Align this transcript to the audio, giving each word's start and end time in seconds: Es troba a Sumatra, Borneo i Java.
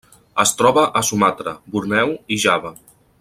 Es 0.43 0.53
troba 0.61 0.85
a 1.01 1.03
Sumatra, 1.09 1.55
Borneo 1.75 2.19
i 2.37 2.43
Java. 2.47 2.77